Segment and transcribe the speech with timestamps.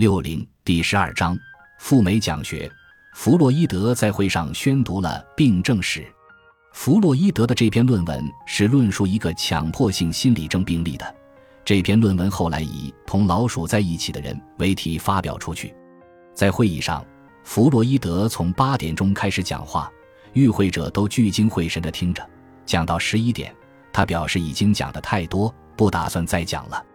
[0.00, 1.38] 六零第十二章
[1.78, 2.72] 赴美讲学。
[3.12, 6.10] 弗洛伊德在会上宣读了病症史。
[6.72, 11.14] 弗洛伊德的这篇论文是论述一个强迫性心理症病例的。
[11.66, 15.74] 这篇论文后来以“同老鼠在一起的人”为题发表出去。
[16.32, 17.04] 在会议上，
[17.44, 19.92] 弗洛伊德从八点钟开始讲话，
[20.32, 22.26] 与会者都聚精会神地听着。
[22.64, 23.54] 讲到十一点，
[23.92, 26.86] 他表示已经讲得太多，不打算再讲了。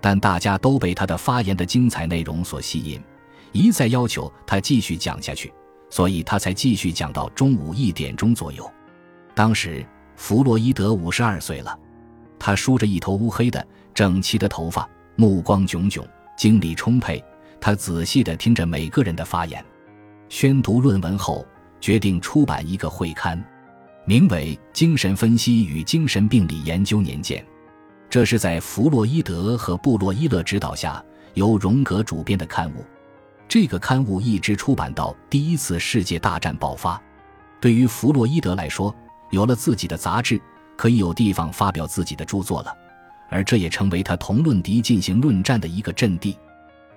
[0.00, 3.00] 但大家都被他的发言的精彩内容所吸引，
[3.52, 5.52] 一再要求他继续讲下去，
[5.90, 8.70] 所以他才继续讲到中午一点钟左右。
[9.34, 9.84] 当时
[10.16, 11.78] 弗洛伊德五十二岁了，
[12.38, 16.06] 他梳着一头乌黑的整齐的头发，目光炯炯，
[16.36, 17.22] 精力充沛。
[17.60, 19.64] 他仔细地听着每个人的发言，
[20.28, 21.44] 宣读论文后，
[21.80, 23.44] 决定出版一个会刊，
[24.04, 27.42] 名为《精神分析与精神病理研究年鉴》。
[28.10, 31.04] 这是在弗洛伊德和布洛伊勒指导下
[31.34, 32.84] 由荣格主编的刊物。
[33.46, 37.00] 这个刊物一直出版到第一次世界大战爆发。
[37.60, 38.94] 对于弗洛伊德来说，
[39.30, 40.40] 有了自己的杂志，
[40.76, 42.74] 可以有地方发表自己的著作了，
[43.28, 46.38] 而这也成为他同论敌进行论战的一个阵地。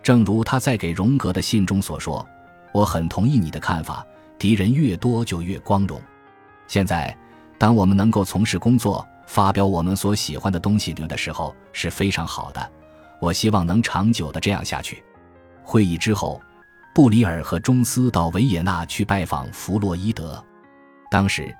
[0.01, 2.25] 正如他在给荣格的信中所说
[2.73, 4.05] ：“我很同意你的看法，
[4.39, 6.01] 敌人越多就越光荣。
[6.67, 7.15] 现在，
[7.57, 12.71] 当我们能够从事工作，发表我们所喜欢的东西的时候，是非常好的。
[13.21, 15.01] 我希望能长久的这样下去。”
[15.63, 16.41] 会议之后，
[16.93, 20.43] 布里尔和中斯到维也纳去拜访弗洛伊德，
[21.09, 21.55] 当时。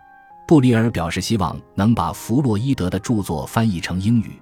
[0.45, 4.41] 布里尔表示希望能把弗洛伊德的著作翻译成英语，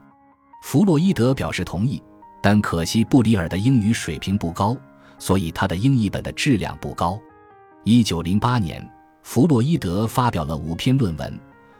[0.63, 2.01] 弗洛伊德表示同意，
[2.41, 4.75] 但可惜布里尔的英语水平不高，
[5.19, 7.19] 所以他的英译本的质量不高。
[7.83, 8.83] 一九零八年，
[9.21, 11.31] 弗洛伊德发表了五篇论文：《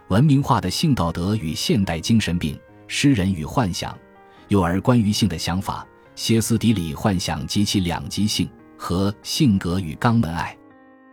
[0.09, 2.55] 文明化的性道德与现代精神病》
[2.87, 3.93] 《诗人与幻想》
[4.47, 5.83] 《幼儿关于性的想法》
[6.15, 10.57] 《歇斯底里幻想及其两极性》和《性格与肛门爱》。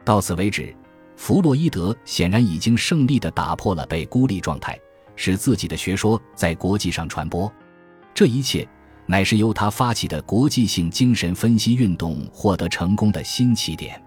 [0.04, 0.74] 到此为止。
[1.18, 4.78] 弗洛伊德显然已经胜利地打破了被孤立状态，
[5.14, 7.50] 使自己的学说在国际上传播。
[8.12, 8.68] 这一切
[9.06, 13.98] 乃是由他发起的国际性精神分析运动获得成功的新起点。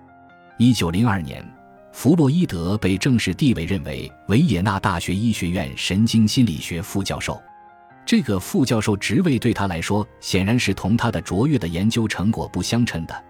[0.59, 1.43] 一九零二年，
[1.91, 7.41] 弗洛伊德被正式地位认为维也纳大学医学院神经心理学副教授。
[8.05, 13.23] 这个副教授职位对他来说，显然是同他的卓越的研究成果不相称的。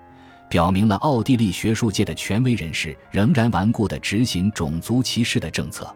[0.50, 5.94] 表明了奥地利学术界的权威人士仍然顽固地执行种族歧视的政策。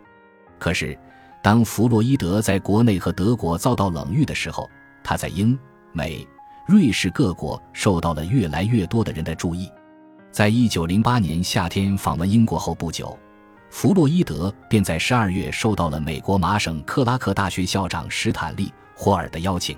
[0.59, 0.97] 可是，
[1.41, 4.69] 当弗洛伊德在国内和德国遭到冷遇的时候，
[5.03, 5.57] 他在英、
[5.91, 6.27] 美、
[6.67, 9.69] 瑞士各国受到了越来越多的人的注意。
[10.33, 13.15] 在一九零八年夏天访问英国后不久，
[13.69, 19.77] 弗洛伊德便在十二月受到了美国麻省克拉克大学校长史坦利·霍尔的邀请。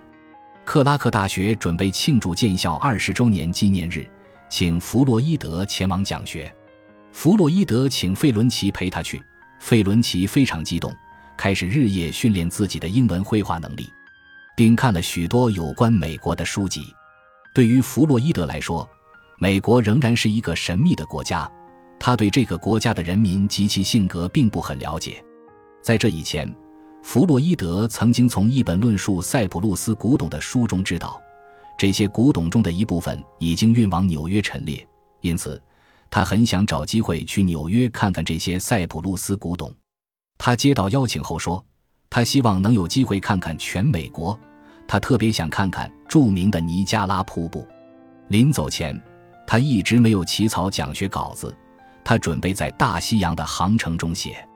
[0.63, 4.09] 克拉克大学准备庆祝建校二十周年纪念日。
[4.47, 6.49] 请弗洛伊德前往讲学，
[7.11, 9.21] 弗洛伊德请费伦奇陪他去。
[9.59, 10.95] 费伦奇非常激动，
[11.35, 13.91] 开始日夜训练自己的英文绘画能力，
[14.55, 16.95] 并看了许多有关美国的书籍。
[17.53, 18.89] 对于弗洛伊德来说，
[19.37, 21.49] 美国仍然是一个神秘的国家，
[21.99, 25.23] 他对这个国家的人民及其性格并不很了解。
[25.81, 26.53] 在这以前，
[27.03, 31.21] 弗洛伊德曾经从一本论述塞浦路斯古董的书中知道。
[31.77, 34.87] 这些古董中的一部分已经运往纽约陈列，
[35.19, 35.61] 因此
[36.09, 39.73] 他很想找机会去纽约看看这些塞浦路斯古董。
[40.37, 41.63] 他接到邀请后说，
[42.09, 44.39] 他希望能有机会看看全美国，
[44.87, 47.67] 他特别想看看著名的尼加拉瀑布。
[48.29, 48.99] 临走前，
[49.47, 51.55] 他一直没有起草讲学稿子，
[52.03, 54.47] 他准备在大西洋的航程中写。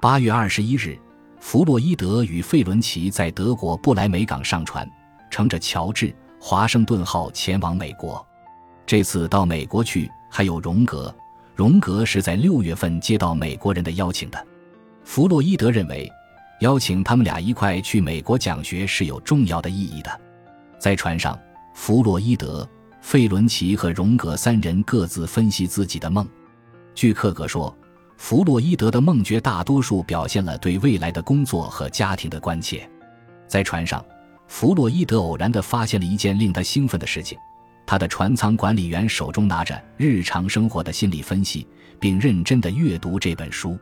[0.00, 0.98] 八月二十一日，
[1.38, 4.88] 弗洛伊德与费伦奇在德国不来梅港上船，
[5.30, 6.14] 乘着乔治。
[6.42, 8.26] 华盛顿号前往美国，
[8.86, 11.14] 这次到美国去还有荣格。
[11.54, 14.46] 荣格是在六月份接到美国人的邀请的。
[15.04, 16.10] 弗洛伊德认为，
[16.60, 20.20] 邀请他们俩一块去美国讲学是有重要的意义的。
[20.78, 21.38] 在船上，
[21.74, 22.66] 弗洛伊德、
[23.00, 26.26] 费伦奇和荣格三人各自分析自己的梦。
[26.94, 27.76] 据克格说，
[28.16, 32.88] 弗洛伊德的梦觉大多数表现了对未来的工作和家庭的关切。
[33.46, 34.04] 在船上。
[34.52, 37.38] 弗洛伊德偶然地发现了一件令他兴奋的事情：
[37.86, 41.64] 他的船舱管理员手中拿着日常生活的心理分析，
[42.00, 43.78] 并认真地阅读这本书。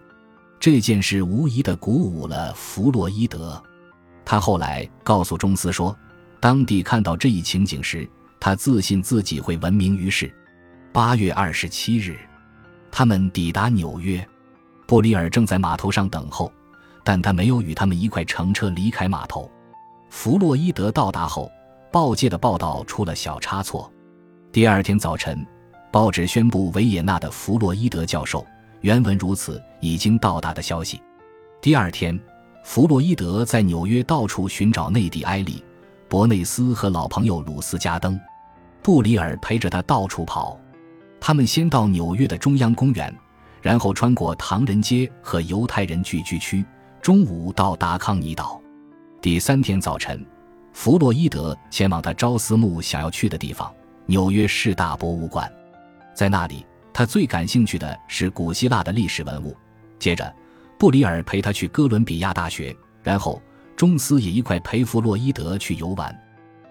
[0.60, 3.62] 这件事无疑地鼓舞了弗洛伊德。
[4.26, 5.96] 他后来告诉中斯说，
[6.38, 8.06] 当地看到这一情景时，
[8.40, 10.32] 他自信自己会闻名于世。
[10.92, 12.16] 八月二十七日，
[12.90, 14.26] 他们抵达纽约，
[14.86, 16.52] 布里尔正在码头上等候，
[17.04, 19.50] 但他没有与他们一块乘车离开码头。
[20.10, 21.50] 弗洛伊德到达后，
[21.92, 23.92] 报界的报道出了小差错。
[24.50, 25.46] 第二天早晨，
[25.92, 28.44] 报纸宣布维也纳的弗洛伊德教授
[28.80, 31.00] 原文如此已经到达的消息。
[31.60, 32.18] 第二天，
[32.64, 35.62] 弗洛伊德在纽约到处寻找内地埃利、
[36.08, 38.18] 伯内斯和老朋友鲁斯加登，
[38.82, 40.58] 布里尔陪着他到处跑。
[41.20, 43.14] 他们先到纽约的中央公园，
[43.60, 46.64] 然后穿过唐人街和犹太人聚居区，
[47.02, 48.58] 中午到达康尼岛。
[49.20, 50.24] 第三天早晨，
[50.72, 53.70] 弗洛伊德前往他朝思暮想要去的地方——
[54.06, 55.52] 纽约市大博物馆。
[56.14, 59.54] 在那里，他最感兴趣的是古希腊的历史文物。
[59.98, 60.34] 接着，
[60.78, 63.42] 布里尔陪他去哥伦比亚大学，然后
[63.78, 66.14] 中斯也一块陪弗洛伊德去游玩。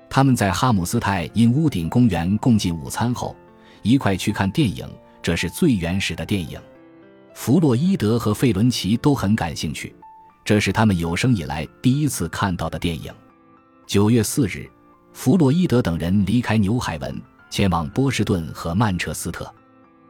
[0.09, 3.35] 他们在哈姆斯泰因屋顶公园共进午餐后。
[3.83, 4.85] 一块去看电影，
[5.21, 6.59] 这是最原始的电影。
[7.33, 9.95] 弗洛伊德和费伦奇都很感兴趣，
[10.43, 13.13] 这是他们有生以来第一次看到的电影。
[13.85, 14.69] 九月四日，
[15.13, 19.49] 弗洛伊德等人离开纽海文，前往波士顿和曼彻斯特。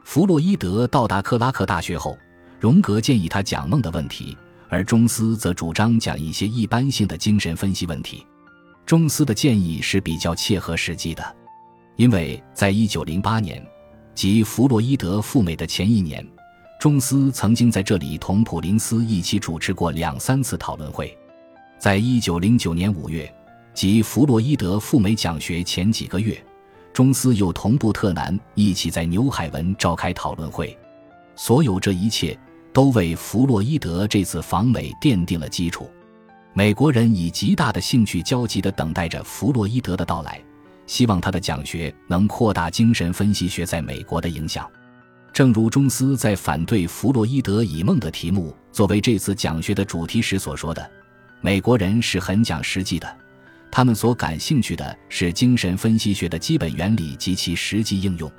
[0.03, 2.17] 弗洛伊德到达克拉克大学后，
[2.59, 4.35] 荣格建议他讲梦的问题，
[4.69, 8.25] 而中斯则主张讲一些一般性的精神分析问题。
[8.85, 11.35] 中斯的建议是比较切合实际的。
[11.95, 13.65] 因为在一九零八年，
[14.13, 16.25] 即弗洛伊德赴美的前一年，
[16.79, 21.17] 中斯曾经在这里同普林斯一起主持过两三次讨论会。
[21.79, 23.31] 在一九零九年五月，
[23.73, 26.39] 即弗洛伊德赴美讲学前几个月，
[26.93, 30.77] 中斯又同布特南一起在纽海文召开讨论会。
[31.35, 32.37] 所有这一切
[32.77, 35.89] 都为弗洛伊德这次访美奠定了基础。
[36.53, 40.39] 美国人以极大的兴趣焦急地等待着弗洛伊德的到来。
[40.85, 44.69] 希望他的讲学能扩大精神分析学在美国的影响。
[45.33, 50.87] 正如中斯在反对弗洛伊德以梦的题目作为这次讲学的主题时所说的
[51.41, 53.11] ：“美国人是很讲实际的，
[53.71, 58.31] 他们所感兴趣的是精神分析学的基本原理及其实际应用。”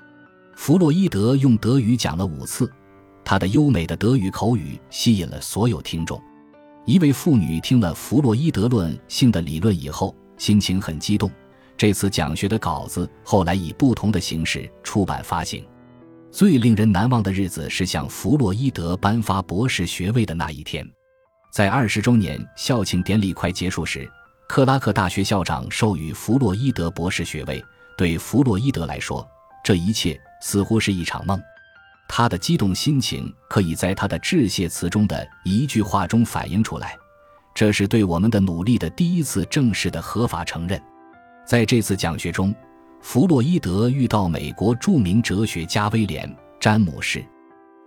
[0.54, 2.70] 弗洛伊德用德语讲了五次，
[3.28, 6.18] 他的优美的德语口语吸引了所有听众。
[6.86, 11.30] 一位妇女听了弗洛伊德论性的理论以后，心情很激动。
[11.76, 15.62] 这次讲学的稿子后来以不同的形式出版发行。
[16.30, 20.90] 最令人难忘的日子是向弗洛伊德颁发博士学位的那一天。
[21.52, 24.10] 在二十周年校庆典礼快结束时，
[24.48, 27.62] 克拉克大学校长授予弗洛伊德博士学位。
[27.94, 29.28] 对弗洛伊德来说，
[29.62, 31.38] 这一切似乎是一场梦。
[32.08, 36.96] 他的激动心情可以在他的致谢词中的一句话中反映出来
[37.54, 40.82] ：“这是对我们的努力的第一次正式的合法承认。”
[41.46, 42.52] 在这次讲学中，
[43.00, 46.28] 弗洛伊德遇到美国著名哲学家威廉·
[46.58, 47.24] 詹姆士。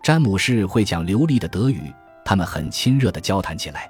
[0.01, 1.91] 詹姆士会讲流利的德语，
[2.23, 3.89] 他们很亲热地交谈起来。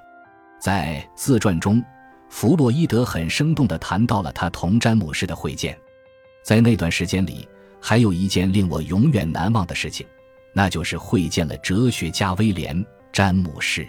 [0.60, 1.82] 在自传中，
[2.28, 5.78] 弗洛伊德很生动地谈到了他同詹姆士的会见。
[6.42, 7.48] 在那段时间里，
[7.80, 10.06] 还有一件令我永远难忘的事情，
[10.52, 12.76] 那就是会见了哲学家威廉·
[13.12, 13.86] 詹姆士。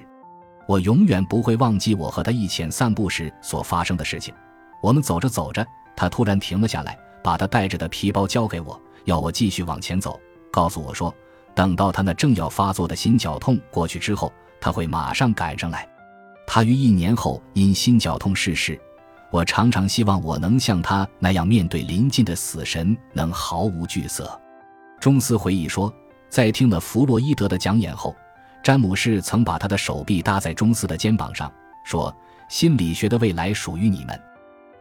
[0.67, 4.33] 我永远不会忘记我和他一起散步时所发生的事情。
[4.81, 5.65] 我们走着走着，
[5.95, 10.19] 他突然停了下来，把他带着的皮包交给我，要我继续往前走，
[10.51, 11.13] 告诉我说，
[11.53, 14.31] 等到他那正要发作的心绞痛过去之后，
[14.61, 15.87] 他会马上赶上来。
[16.47, 18.79] 他于一年后因心绞痛逝世。
[19.31, 24.39] 我常常希望我能像他那样面对临近的死神，能毫无惧色。
[24.99, 25.91] 中斯回忆说，
[26.33, 28.15] 在听了弗洛伊德的讲演后，
[28.63, 31.53] 詹姆士曾把他的手臂搭在中斯的肩膀上，
[31.85, 32.11] 说
[32.49, 34.19] ：“心理学的未来属于你们。”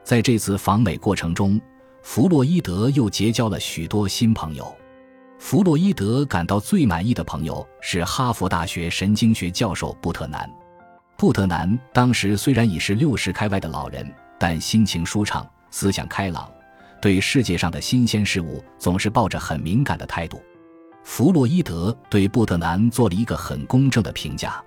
[0.03, 1.61] 在这次访美过程中，
[2.03, 4.75] 弗洛伊德又结交了许多新朋友。
[5.39, 10.51] 弗洛伊德感到最满意的朋友是哈佛大学神经学教授布特南。
[11.19, 16.51] 布特南当时虽然已是六十开外的老人，但心情舒畅，思想开朗，
[16.99, 20.43] 对世界上的新鲜事物总是抱着很敏感的态度。
[21.05, 24.63] 弗洛伊德对布特南做了一个很公正的评价。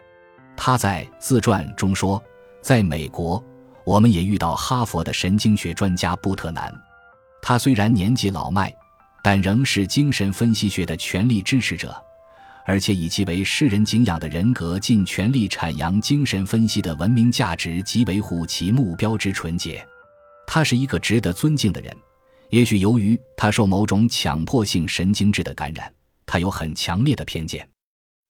[0.58, 2.22] 他在自传中说
[2.62, 3.44] ：“在美国。”
[3.86, 6.74] 我们也遇到哈佛的神经学专家布特南，
[7.40, 8.74] 他虽然年纪老迈，
[9.22, 11.96] 但仍是精神分析学的全力支持者，
[12.66, 19.88] 而且以其为世人敬仰的人格，尽全力阐扬精神分析的文明价值及维护其目标之纯洁。
[20.48, 21.96] 他是一个值得尊敬的人。
[22.50, 25.94] 也许由于他受某种强迫性神经质的感染，
[26.26, 27.68] 他有很强烈的偏见。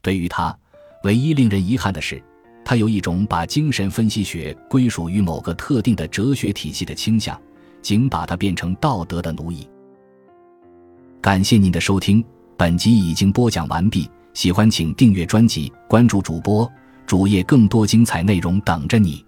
[0.02, 0.58] 对于他，
[1.04, 2.22] 唯一令人遗憾的是。
[2.68, 7.40] 他有一种把精神分析学归属于某个特定的哲学体系的倾向，
[7.82, 9.70] 仅把它变成道德的奴役。
[11.22, 12.26] 感谢您的收听，
[12.58, 14.10] 本集已经播讲完毕。
[14.34, 16.70] 喜欢请订阅专辑，关注主播
[17.08, 19.25] 主页，更多精彩内容等着你。